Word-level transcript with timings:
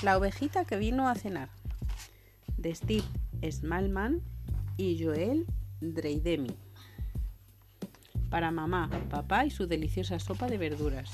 La 0.00 0.16
ovejita 0.16 0.64
que 0.64 0.76
vino 0.76 1.08
a 1.08 1.16
cenar. 1.16 1.48
De 2.56 2.72
Steve 2.72 3.02
Smallman 3.42 4.22
y 4.76 5.02
Joel 5.02 5.44
Dreidemi. 5.80 6.54
Para 8.30 8.52
mamá, 8.52 8.90
papá 9.10 9.44
y 9.44 9.50
su 9.50 9.66
deliciosa 9.66 10.20
sopa 10.20 10.46
de 10.46 10.56
verduras. 10.56 11.10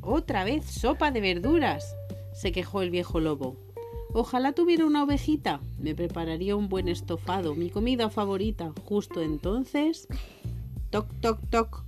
Otra 0.00 0.42
vez 0.42 0.64
sopa 0.64 1.12
de 1.12 1.20
verduras, 1.20 1.94
se 2.32 2.50
quejó 2.50 2.82
el 2.82 2.90
viejo 2.90 3.20
lobo. 3.20 3.56
Ojalá 4.12 4.52
tuviera 4.52 4.84
una 4.84 5.04
ovejita. 5.04 5.60
Me 5.78 5.94
prepararía 5.94 6.56
un 6.56 6.68
buen 6.68 6.88
estofado, 6.88 7.54
mi 7.54 7.70
comida 7.70 8.10
favorita. 8.10 8.72
Justo 8.84 9.22
entonces... 9.22 10.08
Toc, 10.90 11.08
toc, 11.20 11.38
toc. 11.50 11.84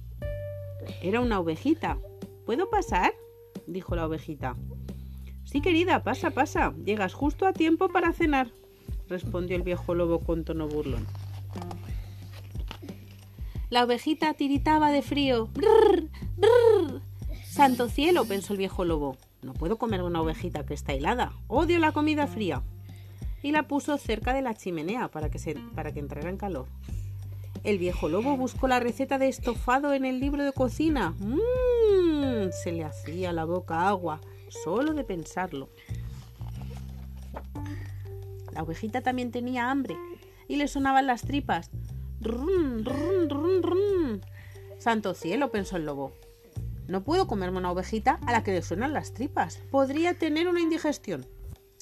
Era 1.03 1.21
una 1.21 1.41
ovejita. 1.41 1.99
¿Puedo 2.47 2.71
pasar? 2.71 3.15
Dijo 3.69 3.95
la 3.95 4.07
ovejita. 4.07 4.57
Sí, 5.45 5.61
querida, 5.61 6.03
pasa, 6.03 6.31
pasa. 6.31 6.75
Llegas 6.85 7.15
justo 7.15 7.47
a 7.47 7.53
tiempo 7.53 7.89
para 7.89 8.13
cenar, 8.13 8.51
respondió 9.09 9.57
el 9.57 9.63
viejo 9.63 9.95
lobo 9.95 10.21
con 10.21 10.45
tono 10.45 10.69
burlón. 10.69 11.07
La 13.71 13.85
ovejita 13.85 14.35
tiritaba 14.35 14.91
de 14.91 15.03
frío. 15.03 15.47
¡Brrr! 15.49 16.09
¡Brrr! 16.37 17.03
Santo 17.45 17.89
cielo, 17.89 18.25
pensó 18.25 18.55
el 18.55 18.59
viejo 18.59 18.85
lobo. 18.85 19.17
No 19.43 19.53
puedo 19.53 19.77
comer 19.77 20.03
una 20.03 20.21
ovejita 20.21 20.65
que 20.65 20.75
está 20.75 20.93
helada. 20.93 21.33
Odio 21.49 21.79
la 21.79 21.93
comida 21.93 22.27
fría. 22.27 22.63
Y 23.43 23.53
la 23.53 23.69
puso 23.69 23.97
cerca 23.99 24.33
de 24.33 24.43
la 24.43 24.55
chimenea 24.55 25.09
para 25.09 25.31
que, 25.31 25.39
se, 25.39 25.55
para 25.75 25.93
que 25.93 26.01
entrara 26.01 26.29
en 26.29 26.39
calor. 26.39 26.67
El 27.63 27.79
viejo 27.79 28.09
lobo 28.09 28.37
buscó 28.37 28.69
la 28.69 28.81
receta 28.81 29.19
de 29.19 29.29
estofado 29.29 29.93
en 29.93 30.05
el 30.05 30.19
libro 30.19 30.45
de 30.45 30.53
cocina. 30.53 31.15
¡Mmm! 31.19 31.78
Se 32.53 32.73
le 32.73 32.85
hacía 32.85 33.33
la 33.33 33.45
boca 33.45 33.89
agua 33.89 34.21
solo 34.49 34.95
de 34.95 35.05
pensarlo. 35.05 35.69
La 38.53 38.63
ovejita 38.63 39.03
también 39.03 39.31
tenía 39.31 39.71
hambre 39.71 39.97
y 40.49 40.57
le 40.57 40.69
sonaban 40.69 41.07
las 41.07 41.23
tripas. 41.23 41.71
¡Rum, 42.21 42.85
rum, 42.85 43.29
rum, 43.29 43.63
rum! 43.63 44.21
Santo 44.79 45.15
cielo, 45.15 45.51
pensó 45.51 45.77
el 45.77 45.87
lobo. 45.87 46.13
No 46.89 47.05
puedo 47.05 47.27
comerme 47.27 47.59
una 47.59 47.71
ovejita 47.71 48.19
a 48.27 48.33
la 48.33 48.43
que 48.43 48.53
le 48.53 48.63
suenan 48.63 48.95
las 48.95 49.13
tripas. 49.13 49.59
Podría 49.71 50.15
tener 50.15 50.49
una 50.49 50.61
indigestión. 50.61 51.27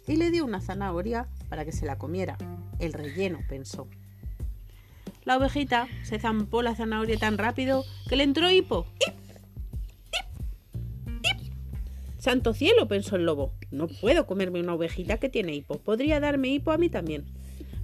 Y 0.06 0.17
le 0.17 0.30
dio 0.30 0.45
una 0.45 0.61
zanahoria 0.61 1.28
para 1.48 1.64
que 1.64 1.73
se 1.73 1.86
la 1.86 1.98
comiera. 1.98 2.36
El 2.78 2.92
relleno, 2.92 3.39
pensó. 3.48 3.89
La 5.25 5.36
ovejita 5.36 5.89
se 6.05 6.19
zampó 6.19 6.62
la 6.62 6.75
zanahoria 6.75 7.19
tan 7.19 7.39
rápido 7.39 7.84
que 8.08 8.17
le 8.17 8.25
entró 8.25 8.51
hipo. 8.51 8.86
Santo 12.27 12.55
cielo, 12.55 12.89
pensó 12.89 13.15
el 13.15 13.25
lobo. 13.25 13.53
No 13.71 13.87
puedo 13.87 14.27
comerme 14.27 14.59
una 14.59 14.75
ovejita 14.75 15.19
que 15.19 15.29
tiene 15.29 15.55
hipo. 15.55 15.79
Podría 15.79 16.19
darme 16.19 16.49
hipo 16.49 16.73
a 16.73 16.77
mí 16.77 16.89
también. 16.89 17.25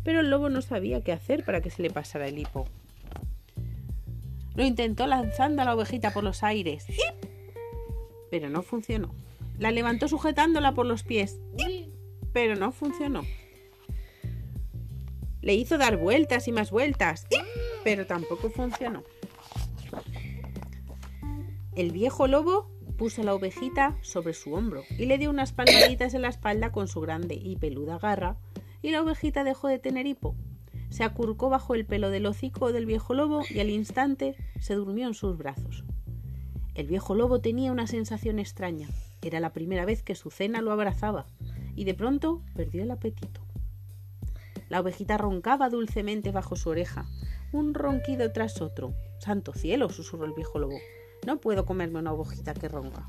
Pero 0.03 0.19
el 0.19 0.31
lobo 0.31 0.48
no 0.48 0.62
sabía 0.62 1.01
qué 1.05 1.12
hacer 1.12 1.45
para 1.45 1.61
que 1.61 1.71
se 1.71 1.81
le 1.81 1.91
pasara 1.91 2.27
el 2.27 2.41
hipo. 2.41 2.67
Lo 4.57 4.65
intentó 4.65 5.07
lanzando 5.07 5.63
a 5.63 5.65
la 5.65 5.77
ovejita 5.77 6.13
por 6.13 6.25
los 6.25 6.43
aires. 6.43 6.87
Pero 8.33 8.51
no 8.51 8.63
funcionó. 8.63 9.15
La 9.61 9.70
levantó 9.70 10.09
sujetándola 10.09 10.75
por 10.75 10.87
los 10.87 11.05
pies. 11.05 11.39
Pero 12.33 12.57
no 12.57 12.73
funcionó. 12.73 13.23
Le 15.41 15.55
hizo 15.55 15.79
dar 15.79 15.98
vueltas 15.98 16.48
y 16.48 16.53
más 16.53 16.73
vueltas. 16.73 17.29
Pero 17.85 18.09
tampoco 18.09 18.51
funcionó. 18.51 19.05
El 21.77 21.93
viejo 21.93 22.27
lobo 22.27 22.73
puso 23.03 23.25
la 23.25 23.34
ovejita 23.34 23.98
sobre 24.00 24.33
su 24.33 24.55
hombro 24.55 24.84
y 24.97 25.06
le 25.06 25.19
dio 25.19 25.28
unas 25.28 25.50
palmaditas 25.50 26.14
en 26.14 26.22
la 26.22 26.28
espalda 26.28 26.70
con 26.70 26.86
su 26.86 27.01
grande 27.01 27.35
y 27.35 27.57
peluda 27.57 27.98
garra, 27.98 28.36
y 28.80 28.92
la 28.92 29.02
ovejita 29.02 29.42
dejó 29.42 29.67
de 29.67 29.80
tener 29.80 30.07
hipo. 30.07 30.36
Se 30.89 31.02
acurcó 31.02 31.51
bajo 31.51 31.74
el 31.74 31.85
pelo 31.85 32.11
del 32.11 32.27
hocico 32.27 32.70
del 32.70 32.86
viejo 32.86 33.13
lobo 33.13 33.42
y 33.51 33.58
al 33.58 33.70
instante 33.70 34.36
se 34.61 34.74
durmió 34.74 35.08
en 35.08 35.14
sus 35.14 35.36
brazos. 35.36 35.83
El 36.77 36.86
viejo 36.86 37.17
lobo 37.17 37.40
tenía 37.40 37.73
una 37.73 37.89
sensación 37.89 38.39
extraña. 38.39 38.89
Era 39.20 39.40
la 39.40 39.52
primera 39.52 39.84
vez 39.84 40.05
que 40.05 40.14
su 40.14 40.30
cena 40.30 40.63
lo 40.63 40.70
abrazaba, 40.70 41.27
y 41.74 41.83
de 41.83 41.95
pronto 41.95 42.40
perdió 42.55 42.84
el 42.84 42.92
apetito. 42.92 43.40
La 44.69 44.79
ovejita 44.79 45.19
roncaba 45.19 45.70
dulcemente 45.70 46.30
bajo 46.30 46.55
su 46.55 46.70
oreja, 46.70 47.07
un 47.51 47.74
ronquido 47.74 48.30
tras 48.30 48.63
otro. 48.63 48.95
Santo 49.19 49.55
cielo, 49.55 49.89
susurró 49.89 50.24
el 50.24 50.34
viejo 50.34 50.61
lobo. 50.61 50.79
No 51.27 51.36
puedo 51.40 51.64
comerme 51.64 52.00
una 52.00 52.12
ovejita 52.12 52.52
que 52.52 52.68
ronca. 52.68 53.08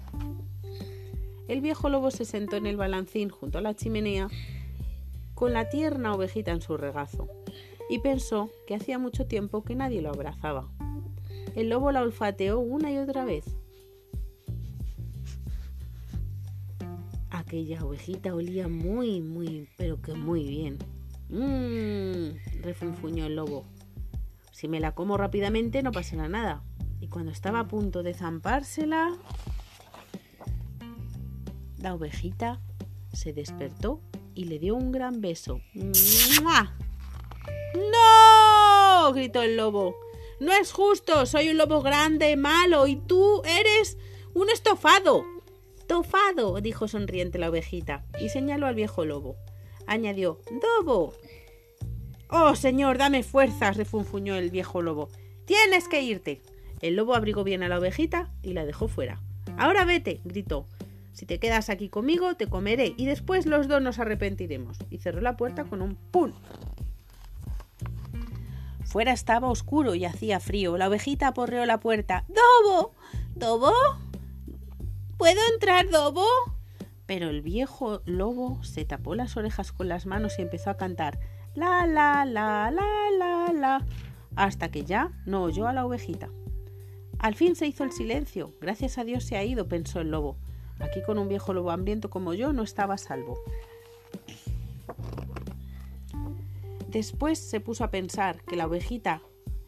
El 1.48 1.62
viejo 1.62 1.90
lobo 1.90 2.12
se 2.12 2.26
sentó 2.26 2.58
en 2.58 2.68
el 2.68 2.78
balancín 2.78 3.30
junto 3.30 3.58
a 3.58 3.62
la 3.62 3.74
chimenea 3.74 4.30
con 5.34 5.52
la 5.52 5.70
tierna 5.70 6.14
ovejita 6.14 6.52
en 6.52 6.62
su 6.62 6.78
regazo 6.78 7.28
y 7.90 8.00
pensó 8.00 8.50
que 8.68 8.76
hacía 8.76 9.00
mucho 9.00 9.26
tiempo 9.26 9.64
que 9.64 9.76
nadie 9.76 10.02
lo 10.02 10.10
abrazaba. 10.10 10.70
El 11.56 11.70
lobo 11.70 11.92
la 11.92 12.02
olfateó 12.02 12.60
una 12.60 12.92
y 12.92 12.98
otra 12.98 13.26
vez. 13.26 13.46
Aquella 17.32 17.84
ovejita 17.84 18.36
olía 18.36 18.68
muy, 18.68 19.22
muy, 19.22 19.68
pero 19.76 20.02
que 20.02 20.14
muy 20.14 20.44
bien. 20.44 20.78
Mmm, 21.30 22.62
refunfuñó 22.62 23.26
el 23.26 23.36
lobo. 23.36 23.66
Si 24.52 24.68
me 24.68 24.80
la 24.80 24.94
como 24.94 25.18
rápidamente 25.18 25.82
no 25.82 25.92
pasará 25.92 26.30
nada 26.30 26.64
cuando 27.08 27.32
estaba 27.32 27.60
a 27.62 27.68
punto 27.68 28.04
de 28.04 28.14
zampársela, 28.14 29.14
la 31.78 31.94
ovejita 31.94 32.60
se 33.12 33.34
despertó 33.34 34.00
y 34.34 34.46
le 34.46 34.60
dio 34.60 34.76
un 34.76 34.92
gran 34.92 35.22
beso. 35.22 35.62
¡No! 37.92 39.14
gritó 39.14 39.42
el 39.42 39.58
lobo. 39.58 39.96
No 40.40 40.52
es 40.54 40.72
justo, 40.72 41.26
soy 41.26 41.50
un 41.50 41.58
lobo 41.58 41.82
grande, 41.82 42.36
malo, 42.36 42.88
y 42.88 42.96
tú 42.96 43.42
eres 43.46 43.98
un 44.34 44.50
estofado. 44.50 45.26
Tofado, 45.88 46.60
dijo 46.62 46.88
sonriente 46.88 47.38
la 47.38 47.50
ovejita, 47.50 48.06
y 48.20 48.30
señaló 48.30 48.68
al 48.68 48.76
viejo 48.76 49.06
lobo. 49.06 49.36
Añadió, 49.86 50.40
Dobo. 50.62 51.14
Oh, 52.30 52.56
señor, 52.56 52.98
dame 52.98 53.22
fuerzas, 53.24 53.78
refunfuñó 53.78 54.36
el 54.36 54.50
viejo 54.50 54.82
lobo. 54.82 55.10
Tienes 55.46 55.88
que 55.88 56.02
irte. 56.02 56.42
El 56.84 56.98
lobo 56.98 57.16
abrigó 57.16 57.46
bien 57.46 57.64
a 57.64 57.70
la 57.70 57.78
ovejita 57.80 58.30
y 58.42 58.52
la 58.52 58.66
dejó 58.66 58.90
fuera. 58.90 59.22
Ahora 59.58 59.86
vete, 59.86 60.20
gritó. 60.26 60.68
Si 61.14 61.26
te 61.26 61.40
quedas 61.40 61.70
aquí 61.70 61.88
conmigo, 61.88 62.36
te 62.36 62.48
comeré 62.48 62.94
y 62.98 63.06
después 63.06 63.46
los 63.46 63.70
dos 63.70 63.82
nos 63.82 64.00
arrepentiremos. 64.00 64.78
Y 64.90 64.98
cerró 64.98 65.22
la 65.22 65.38
puerta 65.38 65.64
con 65.64 65.82
un 65.82 65.96
¡pum! 65.96 66.34
Fuera 68.84 69.14
estaba 69.14 69.48
oscuro 69.48 69.96
y 69.96 70.04
hacía 70.04 70.42
frío. 70.42 70.76
La 70.78 70.90
ovejita 70.90 71.30
aporreó 71.30 71.66
la 71.66 71.80
puerta. 71.80 72.26
¡Dobo! 72.28 72.92
¿Dobo? 73.34 73.72
¿Puedo 75.18 75.40
entrar, 75.54 75.90
Dobo? 75.90 76.28
Pero 77.06 77.30
el 77.30 77.42
viejo 77.42 78.02
lobo 78.04 78.62
se 78.62 78.84
tapó 78.84 79.16
las 79.16 79.38
orejas 79.38 79.72
con 79.72 79.88
las 79.88 80.06
manos 80.06 80.38
y 80.38 80.42
empezó 80.42 80.70
a 80.70 80.76
cantar 80.76 81.18
la 81.56 81.88
la 81.88 82.26
la 82.26 82.72
la 82.72 82.84
la 83.18 83.54
la 83.54 83.86
hasta 84.36 84.70
que 84.70 84.84
ya 84.84 85.14
no 85.26 85.44
oyó 85.44 85.68
a 85.68 85.74
la 85.74 85.86
ovejita. 85.86 86.30
Al 87.24 87.36
fin 87.36 87.56
se 87.56 87.66
hizo 87.66 87.86
el 87.86 87.94
silencio. 87.94 88.54
Gracias 88.60 88.98
a 88.98 89.06
Dios 89.06 89.24
se 89.24 89.38
ha 89.38 89.46
ido, 89.46 89.70
pensó 89.70 90.02
el 90.02 90.12
lobo. 90.12 90.36
Aquí 90.82 91.02
con 91.06 91.18
un 91.18 91.30
viejo 91.30 91.54
lobo 91.54 91.72
hambriento 91.72 92.10
como 92.10 92.34
yo 92.34 92.52
no 92.52 92.64
estaba 92.64 92.98
salvo. 92.98 93.40
Después 96.90 97.40
se 97.40 97.62
puso 97.62 97.86
a 97.86 97.92
pensar 97.92 98.44
que 98.44 98.58
la 98.58 98.68
ovejita 98.68 99.22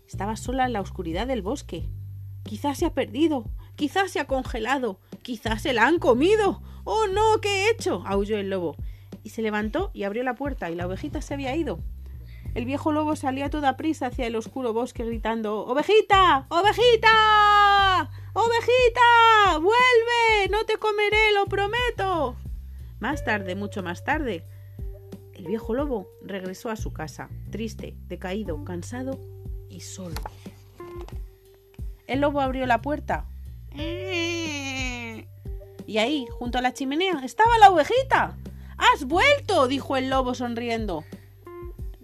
estaba 0.05 0.35
sola 0.35 0.65
en 0.65 0.73
la 0.73 0.81
oscuridad 0.81 1.27
del 1.27 1.41
bosque. 1.41 1.87
Quizás 2.43 2.79
se 2.79 2.87
ha 2.87 2.93
perdido, 2.93 3.45
quizás 3.77 4.11
se 4.11 4.19
ha 4.19 4.27
congelado, 4.27 4.99
quizás 5.21 5.61
se 5.61 5.71
la 5.71 5.87
han 5.87 5.97
comido. 5.97 6.61
¡Oh 6.83 7.07
no! 7.07 7.39
¿Qué 7.41 7.67
he 7.67 7.71
hecho? 7.71 8.03
aulló 8.05 8.37
el 8.37 8.49
lobo. 8.49 8.75
Y 9.23 9.29
se 9.29 9.41
levantó 9.41 9.91
y 9.93 10.03
abrió 10.03 10.23
la 10.23 10.35
puerta 10.35 10.69
y 10.69 10.75
la 10.75 10.87
ovejita 10.87 11.21
se 11.21 11.33
había 11.33 11.55
ido. 11.55 11.79
El 12.55 12.65
viejo 12.65 12.93
lobo 12.93 13.17
salía 13.17 13.45
a 13.45 13.49
toda 13.49 13.75
prisa 13.75 14.07
hacia 14.07 14.25
el 14.25 14.35
oscuro 14.35 14.71
bosque 14.71 15.03
gritando 15.03 15.65
¡Ovejita! 15.65 16.45
¡Ovejita! 16.49 18.09
¡Ovejita! 18.33 19.59
¡Vuelve! 19.59 20.49
¡No 20.49 20.65
te 20.65 20.77
comeré, 20.77 21.33
lo 21.33 21.47
prometo! 21.47 22.37
Más 22.99 23.25
tarde, 23.25 23.55
mucho 23.55 23.83
más 23.83 24.05
tarde, 24.05 24.45
el 25.33 25.45
viejo 25.45 25.73
lobo 25.73 26.07
regresó 26.21 26.69
a 26.69 26.77
su 26.77 26.93
casa, 26.93 27.29
triste, 27.51 27.93
decaído, 28.07 28.63
cansado 28.63 29.19
y 29.69 29.81
solo. 29.81 30.15
El 32.07 32.21
lobo 32.21 32.39
abrió 32.39 32.65
la 32.65 32.81
puerta. 32.81 33.25
Y 33.75 35.27
ahí, 35.97 36.25
junto 36.31 36.57
a 36.57 36.61
la 36.61 36.73
chimenea, 36.73 37.19
estaba 37.23 37.57
la 37.57 37.69
ovejita. 37.69 38.37
¡Has 38.77 39.05
vuelto! 39.05 39.67
dijo 39.67 39.97
el 39.97 40.09
lobo 40.09 40.33
sonriendo. 40.33 41.03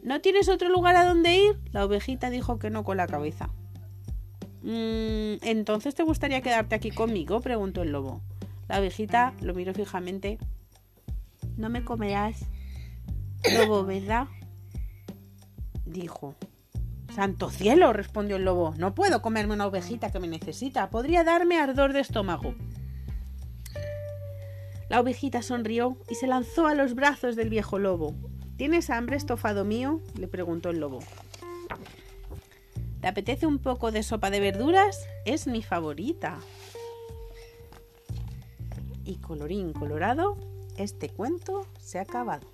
¿No 0.04 0.20
tienes 0.22 0.50
otro 0.50 0.70
lugar 0.70 0.96
a 0.96 1.06
donde 1.06 1.36
ir? 1.36 1.60
La 1.72 1.86
ovejita 1.86 2.30
dijo 2.30 2.58
que 2.58 2.70
no 2.70 2.84
con 2.84 2.98
la 2.98 3.08
cabeza. 3.08 3.50
Mm, 4.64 5.42
¿Entonces 5.42 5.96
te 5.96 6.04
gustaría 6.04 6.42
quedarte 6.42 6.76
aquí 6.76 6.92
conmigo? 6.92 7.40
preguntó 7.42 7.84
el 7.84 7.92
lobo. 7.92 8.22
La 8.68 8.80
ovejita 8.80 9.34
lo 9.42 9.54
miró 9.54 9.74
fijamente. 9.74 10.40
No 11.58 11.70
me 11.70 11.84
comerás, 11.84 12.46
lobo, 13.54 13.84
¿verdad? 13.86 14.28
Dijo. 15.86 16.36
Santo 17.14 17.50
cielo, 17.50 17.92
respondió 17.92 18.38
el 18.38 18.46
lobo. 18.46 18.74
No 18.78 18.96
puedo 18.96 19.22
comerme 19.22 19.54
una 19.54 19.68
ovejita 19.68 20.12
que 20.12 20.20
me 20.20 20.28
necesita. 20.28 20.90
Podría 20.90 21.24
darme 21.24 21.60
ardor 21.60 21.92
de 21.94 22.00
estómago. 22.00 22.56
La 24.90 25.00
ovejita 25.00 25.42
sonrió 25.42 25.98
y 26.10 26.16
se 26.16 26.28
lanzó 26.28 26.68
a 26.68 26.76
los 26.76 26.96
brazos 26.96 27.36
del 27.36 27.50
viejo 27.50 27.80
lobo. 27.80 28.16
¿Tienes 28.62 28.92
hambre, 28.92 29.16
estofado 29.16 29.66
mío? 29.66 30.02
le 30.20 30.28
preguntó 30.28 30.70
el 30.70 30.80
lobo. 30.80 31.00
¿Te 33.02 33.08
apetece 33.08 33.48
un 33.48 33.58
poco 33.58 33.92
de 33.92 34.04
sopa 34.04 34.30
de 34.30 34.40
verduras? 34.40 35.08
Es 35.26 35.48
mi 35.48 35.64
favorita. 35.64 36.38
Y 39.04 39.16
colorín 39.16 39.74
colorado, 39.74 40.38
este 40.78 41.10
cuento 41.10 41.66
se 41.80 41.98
ha 41.98 42.04
acabado. 42.04 42.51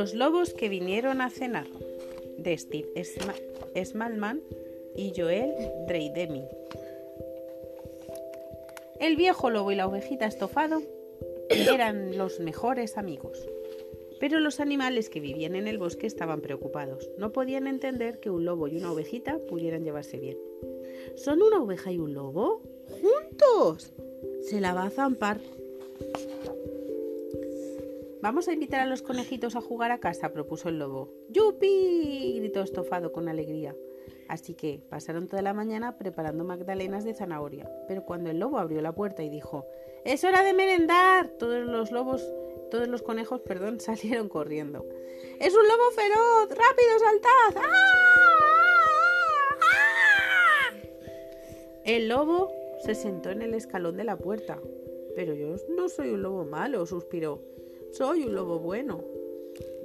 Los 0.00 0.14
lobos 0.14 0.54
que 0.54 0.70
vinieron 0.70 1.20
a 1.20 1.28
cenar, 1.28 1.66
de 2.38 2.56
Steve 2.56 2.88
Smallman 3.84 4.40
y 4.96 5.12
Joel 5.14 5.52
Dreidemi. 5.86 6.42
El 8.98 9.16
viejo 9.16 9.50
lobo 9.50 9.72
y 9.72 9.74
la 9.74 9.86
ovejita 9.86 10.24
estofado 10.24 10.80
eran 11.50 12.16
los 12.16 12.40
mejores 12.40 12.96
amigos. 12.96 13.46
Pero 14.18 14.40
los 14.40 14.58
animales 14.58 15.10
que 15.10 15.20
vivían 15.20 15.54
en 15.54 15.68
el 15.68 15.76
bosque 15.76 16.06
estaban 16.06 16.40
preocupados. 16.40 17.10
No 17.18 17.32
podían 17.32 17.66
entender 17.66 18.20
que 18.20 18.30
un 18.30 18.46
lobo 18.46 18.68
y 18.68 18.78
una 18.78 18.92
ovejita 18.92 19.38
pudieran 19.50 19.84
llevarse 19.84 20.18
bien. 20.18 20.38
¿Son 21.16 21.42
una 21.42 21.62
oveja 21.62 21.92
y 21.92 21.98
un 21.98 22.14
lobo? 22.14 22.62
¡Juntos! 23.02 23.92
Se 24.40 24.62
la 24.62 24.72
va 24.72 24.84
a 24.84 24.90
zampar. 24.90 25.42
Vamos 28.22 28.48
a 28.48 28.52
invitar 28.52 28.80
a 28.80 28.86
los 28.86 29.00
conejitos 29.00 29.56
a 29.56 29.62
jugar 29.62 29.90
a 29.92 29.98
casa, 29.98 30.30
propuso 30.30 30.68
el 30.68 30.78
lobo. 30.78 31.10
¡Yupi! 31.30 32.34
gritó 32.38 32.60
Estofado 32.60 33.12
con 33.12 33.28
alegría. 33.28 33.74
Así 34.28 34.54
que 34.54 34.82
pasaron 34.90 35.26
toda 35.26 35.40
la 35.40 35.54
mañana 35.54 35.96
preparando 35.96 36.44
magdalenas 36.44 37.04
de 37.04 37.14
zanahoria. 37.14 37.70
Pero 37.88 38.04
cuando 38.04 38.28
el 38.30 38.38
lobo 38.38 38.58
abrió 38.58 38.82
la 38.82 38.94
puerta 38.94 39.22
y 39.22 39.30
dijo 39.30 39.66
¡Es 40.04 40.22
hora 40.24 40.42
de 40.42 40.52
merendar! 40.52 41.28
Todos 41.38 41.66
los 41.66 41.92
lobos, 41.92 42.22
todos 42.70 42.88
los 42.88 43.02
conejos, 43.02 43.40
perdón, 43.40 43.80
salieron 43.80 44.28
corriendo. 44.28 44.86
¡Es 45.40 45.54
un 45.54 45.66
lobo 45.66 45.90
feroz! 45.92 46.48
¡Rápido, 46.50 46.98
saltad! 46.98 47.62
¡Ah! 47.64 47.74
¡Ah! 49.62 50.76
El 51.84 52.08
lobo 52.08 52.52
se 52.84 52.94
sentó 52.94 53.30
en 53.30 53.40
el 53.40 53.54
escalón 53.54 53.96
de 53.96 54.04
la 54.04 54.18
puerta. 54.18 54.58
Pero 55.16 55.34
yo 55.34 55.56
no 55.74 55.88
soy 55.88 56.10
un 56.10 56.22
lobo 56.22 56.44
malo, 56.44 56.84
suspiró. 56.84 57.42
Soy 57.92 58.22
un 58.22 58.34
lobo 58.34 58.58
bueno. 58.58 59.04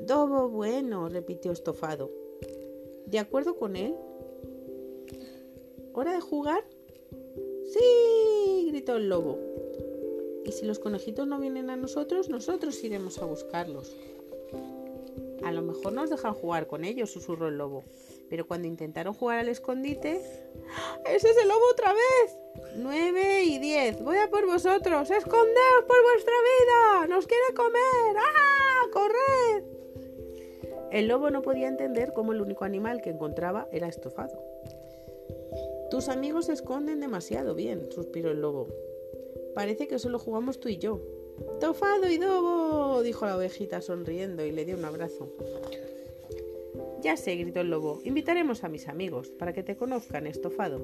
Lobo 0.07 0.49
bueno, 0.49 1.09
repitió 1.09 1.51
Estofado. 1.51 2.11
¿De 3.07 3.19
acuerdo 3.19 3.55
con 3.55 3.75
él? 3.75 3.95
¿Hora 5.93 6.13
de 6.13 6.21
jugar? 6.21 6.63
Sí, 7.65 8.67
gritó 8.69 8.97
el 8.97 9.09
lobo. 9.09 9.39
Y 10.45 10.51
si 10.51 10.65
los 10.65 10.77
conejitos 10.77 11.27
no 11.27 11.39
vienen 11.39 11.69
a 11.71 11.77
nosotros, 11.77 12.29
nosotros 12.29 12.83
iremos 12.83 13.17
a 13.19 13.25
buscarlos. 13.25 13.95
A 15.43 15.51
lo 15.51 15.63
mejor 15.63 15.93
nos 15.93 16.09
dejan 16.09 16.33
jugar 16.33 16.67
con 16.67 16.83
ellos, 16.83 17.09
susurró 17.09 17.47
el 17.47 17.57
lobo. 17.57 17.83
Pero 18.30 18.48
cuando 18.48 18.68
intentaron 18.68 19.13
jugar 19.13 19.39
al 19.39 19.50
escondite... 19.50 20.22
¡Ah! 20.69 21.00
¡Ese 21.06 21.30
es 21.30 21.38
el 21.38 21.48
lobo 21.48 21.62
otra 21.72 21.94
vez! 21.94 22.38
Nueve 22.77 23.44
y 23.44 23.60
diez. 23.60 24.01
Voy 24.01 24.18
a 24.18 24.30
por 24.30 24.45
vosotros. 24.45 25.10
¡Escondeos 25.10 25.83
por 25.88 26.01
vuestra 26.04 26.33
vida! 26.33 27.07
¡Nos 27.07 27.27
quiere 27.27 27.54
comer! 27.56 28.18
¡Ah! 28.18 28.88
¡Corred! 28.92 29.63
El 30.92 31.07
lobo 31.07 31.30
no 31.30 31.42
podía 31.42 31.68
entender 31.68 32.13
cómo 32.13 32.31
el 32.31 32.42
único 32.42 32.63
animal 32.63 33.01
que 33.01 33.10
encontraba 33.10 33.68
era 33.72 33.88
estofado. 33.88 34.42
Tus 35.92 36.10
amigos 36.10 36.45
se 36.45 36.54
esconden 36.54 37.00
demasiado 37.00 37.54
bien, 37.54 37.92
suspiró 37.92 38.31
el 38.31 38.42
lobo. 38.42 38.68
Parece 39.54 39.88
que 39.88 40.00
solo 40.00 40.19
jugamos 40.19 40.60
tú 40.60 40.69
y 40.69 40.77
yo. 40.77 41.01
Tofado 41.60 42.10
y 42.10 42.18
Dobo, 42.18 43.01
dijo 43.04 43.25
la 43.25 43.38
ovejita 43.38 43.81
sonriendo 43.81 44.45
y 44.45 44.51
le 44.51 44.66
dio 44.66 44.75
un 44.75 44.86
abrazo. 44.86 45.30
Ya 47.05 47.17
sé, 47.17 47.35
gritó 47.35 47.61
el 47.61 47.69
lobo, 47.69 48.01
invitaremos 48.03 48.63
a 48.63 48.67
mis 48.67 48.87
amigos 48.87 49.29
para 49.29 49.53
que 49.53 49.61
te 49.61 49.75
conozcan, 49.75 50.25
estofado. 50.25 50.81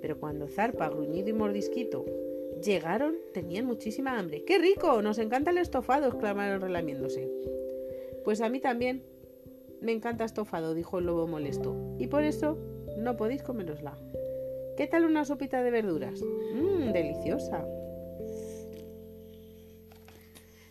Pero 0.00 0.20
cuando 0.20 0.46
Zarpa, 0.46 0.88
Gruñido 0.88 1.30
y 1.30 1.32
Mordisquito 1.32 2.04
llegaron, 2.62 3.16
tenían 3.34 3.66
muchísima 3.66 4.16
hambre. 4.16 4.44
¡Qué 4.44 4.58
rico! 4.58 5.02
Nos 5.02 5.18
encanta 5.18 5.50
el 5.50 5.58
estofado, 5.58 6.06
exclamaron 6.06 6.60
relamiéndose. 6.60 7.28
Pues 8.24 8.40
a 8.42 8.48
mí 8.48 8.60
también. 8.60 9.02
Me 9.80 9.90
encanta 9.90 10.24
estofado, 10.24 10.72
dijo 10.72 11.00
el 11.00 11.06
lobo 11.06 11.26
molesto. 11.26 11.74
Y 11.98 12.06
por 12.06 12.22
eso 12.22 12.56
no 12.96 13.16
podéis 13.16 13.42
comerosla. 13.42 13.98
¿Qué 14.76 14.86
tal 14.86 15.04
una 15.04 15.24
sopita 15.24 15.64
de 15.64 15.72
verduras? 15.72 16.22
Mmm, 16.22 16.92
deliciosa. 16.92 17.66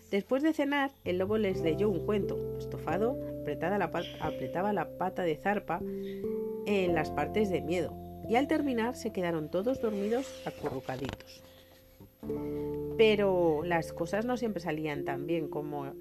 Después 0.09 0.42
de 0.42 0.53
cenar, 0.53 0.92
el 1.03 1.18
lobo 1.18 1.38
les 1.38 1.59
leyó 1.59 1.89
un 1.89 2.06
cuento. 2.06 2.38
Estofado 2.57 3.35
apretaba 3.45 4.74
la 4.74 4.97
pata 4.97 5.24
de 5.24 5.36
zarpa 5.36 5.81
en 6.65 6.95
las 6.95 7.12
partes 7.12 7.50
de 7.50 7.62
miedo 7.62 7.94
y 8.27 8.36
al 8.36 8.47
terminar 8.47 8.95
se 8.95 9.12
quedaron 9.12 9.50
todos 9.50 9.81
dormidos 9.81 10.44
acurrucaditos. 10.45 11.44
Pero 12.97 13.62
las 13.63 13.94
cosas 13.94 14.25
no 14.25 14.38
siempre 14.38 14.62
salían 14.62 15.06
tan 15.06 15.27
bien 15.27 15.50
como 15.50 15.94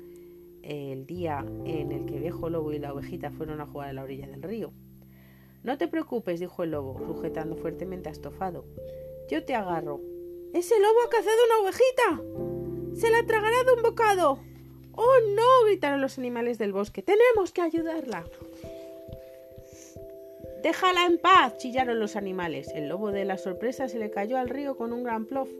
el 0.62 1.06
día 1.06 1.44
en 1.64 1.92
el 1.92 2.06
que 2.06 2.18
viejo 2.18 2.48
lobo 2.48 2.72
y 2.72 2.78
la 2.78 2.92
ovejita 2.92 3.30
fueron 3.30 3.60
a 3.60 3.66
jugar 3.66 3.90
a 3.90 3.92
la 3.92 4.02
orilla 4.02 4.26
del 4.26 4.42
río. 4.42 4.72
No 5.62 5.76
te 5.78 5.88
preocupes, 5.88 6.40
dijo 6.40 6.62
el 6.62 6.70
lobo, 6.70 6.98
sujetando 7.06 7.56
fuertemente 7.56 8.08
a 8.08 8.12
Estofado. 8.12 8.64
Yo 9.30 9.44
te 9.44 9.54
agarro. 9.54 10.00
¡Ese 10.52 10.78
lobo 10.78 11.00
ha 11.04 11.10
cazado 11.10 11.36
una 11.46 11.58
ovejita! 11.62 13.00
¡Se 13.00 13.10
la 13.10 13.26
tragará 13.26 13.64
de 13.64 13.72
un 13.72 13.82
bocado! 13.82 14.38
¡Oh, 14.96 15.16
no! 15.34 15.66
gritaron 15.66 16.00
los 16.00 16.18
animales 16.18 16.58
del 16.58 16.72
bosque. 16.72 17.02
¡Tenemos 17.02 17.52
que 17.52 17.62
ayudarla! 17.62 18.24
Déjala 20.62 21.04
en 21.04 21.18
paz, 21.18 21.58
chillaron 21.58 22.00
los 22.00 22.16
animales. 22.16 22.68
El 22.74 22.88
lobo 22.88 23.10
de 23.10 23.26
la 23.26 23.36
sorpresa 23.36 23.86
se 23.88 23.98
le 23.98 24.10
cayó 24.10 24.38
al 24.38 24.48
río 24.48 24.76
con 24.76 24.94
un 24.94 25.04
gran 25.04 25.26
plof. 25.26 25.50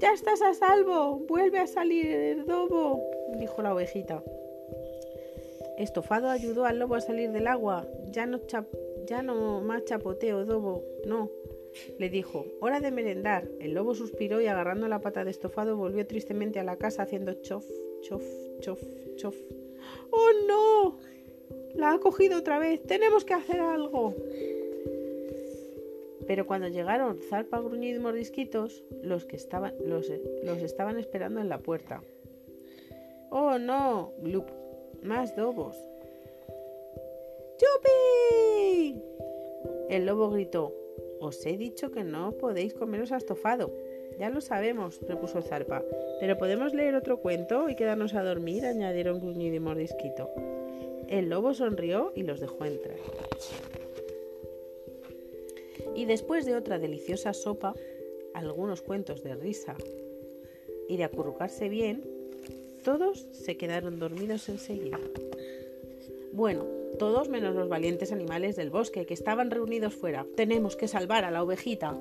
Ya 0.00 0.12
estás 0.12 0.42
a 0.42 0.54
salvo. 0.54 1.20
Vuelve 1.28 1.58
a 1.58 1.66
salir 1.66 2.06
el 2.06 2.44
dijo 3.38 3.62
la 3.62 3.74
ovejita. 3.74 4.22
Estofado 5.76 6.28
ayudó 6.30 6.64
al 6.64 6.80
lobo 6.80 6.96
a 6.96 7.00
salir 7.00 7.30
del 7.30 7.46
agua. 7.46 7.86
Ya 8.10 8.26
no, 8.26 8.40
ya 9.06 9.22
no 9.22 9.60
más 9.60 9.84
chapoteo, 9.84 10.44
dobo. 10.44 10.82
No, 11.06 11.30
le 11.98 12.08
dijo. 12.08 12.44
Hora 12.60 12.80
de 12.80 12.90
merendar. 12.90 13.48
El 13.60 13.74
lobo 13.74 13.94
suspiró 13.94 14.40
y 14.40 14.46
agarrando 14.46 14.88
la 14.88 15.00
pata 15.00 15.24
de 15.24 15.30
estofado 15.30 15.76
volvió 15.76 16.04
tristemente 16.06 16.58
a 16.58 16.64
la 16.64 16.76
casa 16.76 17.02
haciendo 17.02 17.34
chof, 17.34 17.64
chof, 18.02 18.22
chof, 18.60 18.80
chof. 19.16 19.36
¡Oh 20.10 20.30
no! 20.46 20.98
La 21.74 21.92
ha 21.92 21.98
cogido 21.98 22.38
otra 22.38 22.58
vez. 22.58 22.82
Tenemos 22.82 23.24
que 23.24 23.34
hacer 23.34 23.60
algo. 23.60 24.14
Pero 26.26 26.46
cuando 26.46 26.68
llegaron 26.68 27.18
Zarpa, 27.30 27.60
Gruñido 27.60 27.96
y 27.96 28.02
Mordisquitos, 28.02 28.84
los 29.02 29.24
que 29.24 29.36
estaban, 29.36 29.74
los, 29.84 30.12
los 30.42 30.58
estaban 30.58 30.98
esperando 30.98 31.40
en 31.40 31.48
la 31.48 31.58
puerta. 31.58 32.02
¡Oh, 33.30 33.58
no! 33.58 34.12
Glup. 34.20 34.50
Más 35.02 35.34
dobos. 35.36 35.76
¡Chupi! 37.56 39.02
El 39.88 40.06
lobo 40.06 40.30
gritó. 40.30 40.74
Os 41.20 41.44
he 41.46 41.56
dicho 41.56 41.90
que 41.90 42.04
no 42.04 42.32
podéis 42.32 42.74
comeros 42.74 43.10
estofado. 43.10 43.72
Ya 44.18 44.30
lo 44.30 44.40
sabemos, 44.40 45.00
repuso 45.06 45.42
Zarpa. 45.42 45.84
Pero 46.20 46.36
podemos 46.36 46.74
leer 46.74 46.94
otro 46.94 47.18
cuento 47.18 47.68
y 47.68 47.76
quedarnos 47.76 48.14
a 48.14 48.24
dormir, 48.24 48.64
añadieron 48.64 49.20
Gruñido 49.20 49.54
y 49.54 49.60
Mordisquito. 49.60 50.28
El 51.08 51.28
lobo 51.28 51.54
sonrió 51.54 52.12
y 52.14 52.22
los 52.22 52.40
dejó 52.40 52.64
entrar. 52.64 52.98
Y 55.94 56.04
después 56.04 56.44
de 56.46 56.54
otra 56.54 56.78
deliciosa 56.78 57.32
sopa, 57.32 57.74
algunos 58.34 58.82
cuentos 58.82 59.22
de 59.22 59.34
risa 59.34 59.76
y 60.88 60.96
de 60.96 61.04
acurrucarse 61.04 61.68
bien, 61.68 62.04
todos 62.84 63.26
se 63.32 63.56
quedaron 63.56 63.98
dormidos 63.98 64.48
enseguida. 64.48 65.00
Bueno, 66.32 66.66
todos 66.98 67.28
menos 67.28 67.54
los 67.54 67.68
valientes 67.68 68.12
animales 68.12 68.56
del 68.56 68.70
bosque 68.70 69.06
que 69.06 69.14
estaban 69.14 69.50
reunidos 69.50 69.94
fuera. 69.94 70.26
Tenemos 70.36 70.76
que 70.76 70.88
salvar 70.88 71.24
a 71.24 71.30
la 71.30 71.42
ovejita. 71.42 71.96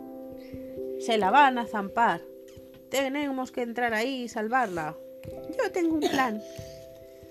Se 1.00 1.18
la 1.18 1.32
van 1.32 1.58
a 1.58 1.66
zampar. 1.66 2.22
Tenemos 2.90 3.52
que 3.52 3.62
entrar 3.62 3.94
ahí 3.94 4.24
y 4.24 4.30
salvarla. 4.30 4.96
Yo 5.58 5.72
tengo 5.72 5.96
un 5.96 6.02
plan. 6.02 6.42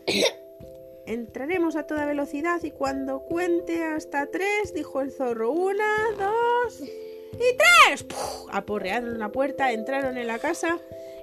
Entraremos 1.07 1.77
a 1.77 1.85
toda 1.85 2.05
velocidad 2.05 2.63
y 2.65 2.73
cuando 2.73 3.21
cuente 3.21 3.85
hasta 3.85 4.27
tres, 4.27 4.75
dijo 4.75 5.01
el 5.01 5.13
zorro, 5.13 5.53
una, 5.53 5.95
dos 6.19 6.81
y 6.81 7.57
tres. 7.57 8.03
¡Puf! 8.03 8.49
Aporrearon 8.51 9.15
una 9.15 9.31
puerta, 9.31 9.73
entraron 9.73 10.19
en 10.19 10.27
la 10.27 10.41
casa 10.41 10.79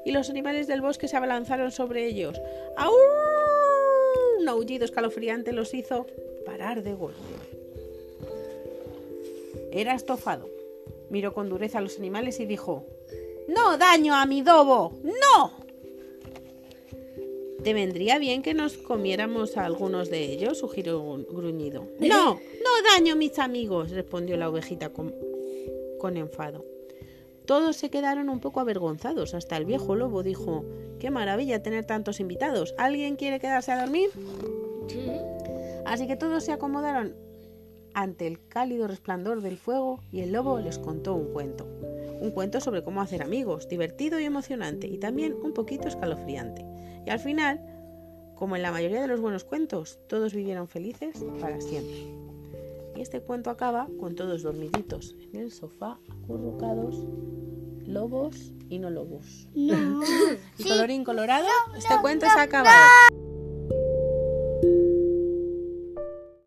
y 0.06 0.12
los 0.12 0.30
animales 0.30 0.68
del 0.68 0.82
bosque 0.82 1.08
se 1.08 1.18
abalanzaron 1.18 1.72
sobre 1.72 2.06
ellos. 2.06 2.40
Un 4.40 4.48
aullido 4.48 4.86
escalofriante 4.86 5.52
los 5.52 5.74
hizo 5.74 6.08
parar 6.46 6.84
de 6.84 6.94
golpe. 6.94 7.20
Era 9.72 9.96
estofado. 9.96 10.53
Miró 11.14 11.32
con 11.32 11.48
dureza 11.48 11.78
a 11.78 11.82
los 11.82 12.00
animales 12.00 12.40
y 12.40 12.48
dijo, 12.48 12.88
¡No 13.48 13.78
daño 13.78 14.16
a 14.16 14.26
mi 14.26 14.42
dobo! 14.42 14.94
¡No! 15.04 15.52
¿Te 17.64 17.76
vendría 17.76 18.18
bien 18.18 18.42
que 18.42 18.56
nos 18.56 18.78
comiéramos 18.78 19.56
a 19.56 19.66
algunos 19.66 20.10
de 20.10 20.24
ellos? 20.24 20.58
sugirió 20.58 21.04
gruñido. 21.30 21.88
No, 22.00 22.34
no 22.34 22.90
daño, 22.98 23.16
mis 23.16 23.38
amigos, 23.38 23.92
respondió 23.92 24.38
la 24.38 24.50
ovejita 24.50 24.90
con, 24.90 25.14
con 26.00 26.18
enfado. 26.18 26.66
Todos 27.46 27.76
se 27.76 27.92
quedaron 27.92 28.28
un 28.28 28.40
poco 28.40 28.60
avergonzados. 28.60 29.36
Hasta 29.36 29.56
el 29.56 29.66
viejo 29.66 29.94
lobo 29.94 30.24
dijo, 30.24 30.66
qué 31.00 31.12
maravilla 31.12 31.62
tener 31.62 31.86
tantos 31.86 32.22
invitados. 32.22 32.74
¿Alguien 32.80 33.18
quiere 33.18 33.40
quedarse 33.40 33.72
a 33.72 33.82
dormir? 33.82 34.10
Así 35.86 36.08
que 36.08 36.16
todos 36.16 36.44
se 36.44 36.54
acomodaron 36.54 37.16
ante 37.94 38.28
el 38.28 38.48
cálido 38.48 38.88
resplandor 38.88 39.42
del 39.42 39.58
fuego 39.58 40.02
y 40.12 40.22
el 40.22 40.32
lobo 40.32 40.60
les 40.60 40.80
contó 40.80 41.16
un 41.16 41.32
cuento. 41.32 41.66
Un 42.22 42.32
cuento 42.32 42.60
sobre 42.62 42.84
cómo 42.84 43.02
hacer 43.02 43.22
amigos, 43.22 43.68
divertido 43.68 44.20
y 44.20 44.26
emocionante, 44.26 44.88
y 44.88 44.98
también 44.98 45.36
un 45.42 45.54
poquito 45.54 45.88
escalofriante. 45.88 46.66
Y 47.06 47.10
al 47.10 47.20
final, 47.20 47.62
como 48.36 48.56
en 48.56 48.62
la 48.62 48.72
mayoría 48.72 49.02
de 49.02 49.08
los 49.08 49.20
buenos 49.20 49.44
cuentos, 49.44 50.00
todos 50.08 50.34
vivieron 50.34 50.68
felices 50.68 51.24
para 51.40 51.60
siempre. 51.60 52.08
Y 52.96 53.02
este 53.02 53.22
cuento 53.22 53.50
acaba 53.50 53.88
con 54.00 54.16
todos 54.16 54.44
dormiditos 54.44 55.16
en 55.34 55.40
el 55.42 55.52
sofá, 55.52 56.00
acurrucados, 56.24 57.06
lobos 57.86 58.54
y 58.70 58.80
no 58.80 58.90
lobos. 58.90 59.48
No. 59.54 60.02
y 60.58 60.64
colorín 60.64 61.04
colorado, 61.04 61.48
este 61.78 61.96
cuento 62.02 62.26
se 62.28 62.40
ha 62.40 62.44
acabado. 62.44 63.33